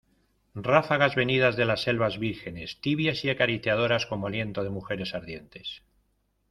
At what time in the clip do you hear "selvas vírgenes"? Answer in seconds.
1.83-2.81